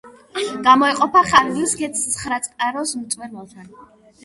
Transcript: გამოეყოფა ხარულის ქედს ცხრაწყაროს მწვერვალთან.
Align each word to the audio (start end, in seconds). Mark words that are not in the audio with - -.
გამოეყოფა 0.67 1.21
ხარულის 1.33 1.77
ქედს 1.83 2.03
ცხრაწყაროს 2.15 2.97
მწვერვალთან. 3.05 3.73